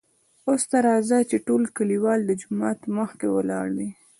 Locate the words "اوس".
0.47-0.63